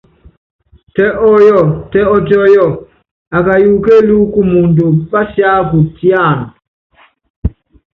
[0.93, 1.57] Tɛ ɔyɔ,
[1.91, 2.71] tɛ ɔtiɔ́yɔ́ɔ,
[3.37, 6.45] akayuku kélúkú kumuundɔ pásiákutíána.